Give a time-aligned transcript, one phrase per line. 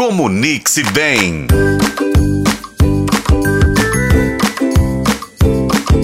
[0.00, 1.46] Comunique-se bem.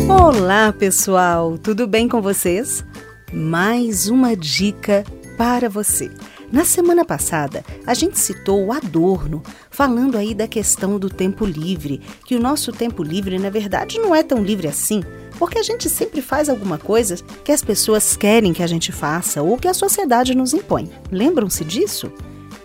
[0.06, 2.84] Olá, pessoal, tudo bem com vocês?
[3.32, 5.02] Mais uma dica
[5.38, 6.10] para você.
[6.52, 12.02] Na semana passada, a gente citou o Adorno, falando aí da questão do tempo livre,
[12.26, 15.02] que o nosso tempo livre, na verdade, não é tão livre assim,
[15.38, 19.40] porque a gente sempre faz alguma coisa que as pessoas querem que a gente faça
[19.40, 20.90] ou que a sociedade nos impõe.
[21.10, 22.12] Lembram-se disso?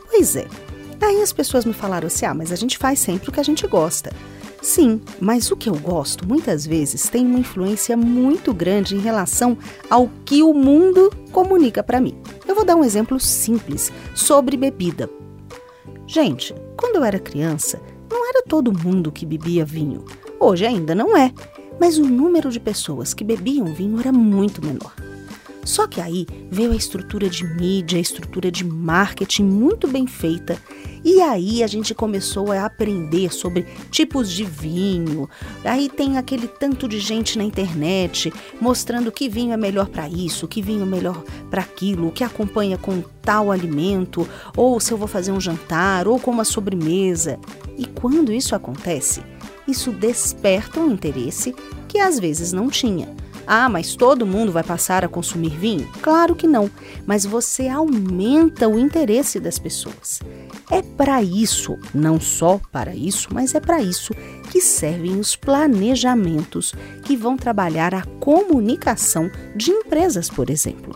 [0.09, 0.45] Pois é.
[1.01, 3.43] Aí as pessoas me falaram assim: ah, mas a gente faz sempre o que a
[3.43, 4.13] gente gosta.
[4.61, 9.57] Sim, mas o que eu gosto muitas vezes tem uma influência muito grande em relação
[9.89, 12.15] ao que o mundo comunica para mim.
[12.47, 15.09] Eu vou dar um exemplo simples sobre bebida.
[16.05, 20.05] Gente, quando eu era criança, não era todo mundo que bebia vinho.
[20.39, 21.33] Hoje ainda não é,
[21.79, 24.93] mas o número de pessoas que bebiam vinho era muito menor.
[25.63, 30.57] Só que aí veio a estrutura de mídia, a estrutura de marketing muito bem feita
[31.03, 35.27] e aí a gente começou a aprender sobre tipos de vinho.
[35.63, 40.47] Aí tem aquele tanto de gente na internet mostrando que vinho é melhor para isso,
[40.47, 45.07] que vinho é melhor para aquilo, que acompanha com tal alimento, ou se eu vou
[45.07, 47.39] fazer um jantar, ou com uma sobremesa.
[47.77, 49.23] E quando isso acontece,
[49.67, 51.55] isso desperta um interesse
[51.87, 53.09] que às vezes não tinha.
[53.45, 55.89] Ah, mas todo mundo vai passar a consumir vinho?
[56.01, 56.69] Claro que não,
[57.05, 60.19] mas você aumenta o interesse das pessoas.
[60.69, 64.13] É para isso, não só para isso, mas é para isso
[64.49, 70.95] que servem os planejamentos que vão trabalhar a comunicação de empresas, por exemplo.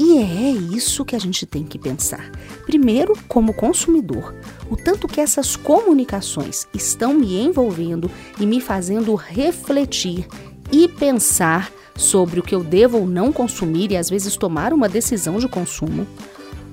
[0.00, 2.30] E é isso que a gente tem que pensar.
[2.64, 4.32] Primeiro, como consumidor,
[4.70, 8.08] o tanto que essas comunicações estão me envolvendo
[8.38, 10.28] e me fazendo refletir
[10.72, 14.88] e pensar sobre o que eu devo ou não consumir e às vezes tomar uma
[14.88, 16.06] decisão de consumo.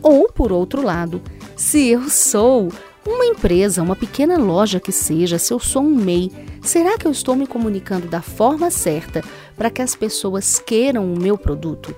[0.01, 1.21] Ou, por outro lado,
[1.55, 2.71] se eu sou
[3.05, 7.11] uma empresa, uma pequena loja que seja, se eu sou um MEI, será que eu
[7.11, 9.23] estou me comunicando da forma certa
[9.55, 11.95] para que as pessoas queiram o meu produto?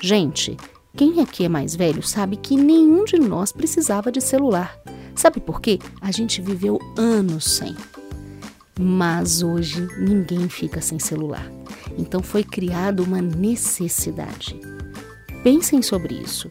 [0.00, 0.56] Gente,
[0.96, 4.76] quem aqui é mais velho sabe que nenhum de nós precisava de celular.
[5.14, 5.78] Sabe por quê?
[6.00, 7.74] A gente viveu anos sem.
[8.80, 11.46] Mas hoje ninguém fica sem celular.
[11.98, 14.58] Então foi criada uma necessidade.
[15.42, 16.50] Pensem sobre isso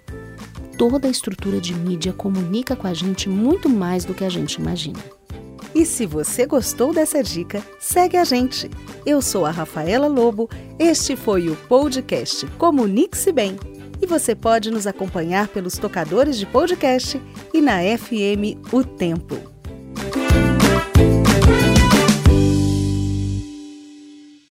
[0.80, 4.54] toda a estrutura de mídia comunica com a gente muito mais do que a gente
[4.54, 5.00] imagina.
[5.76, 8.72] E se você gostou dessa dica, segue a gente.
[9.06, 13.58] Eu sou a Rafaela Lobo, este foi o podcast Comunique-se Bem.
[14.02, 17.22] E você pode nos acompanhar pelos tocadores de podcast
[17.54, 19.49] e na FM O Tempo.